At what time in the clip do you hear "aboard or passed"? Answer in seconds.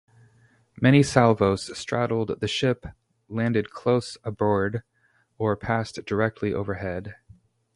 4.23-6.03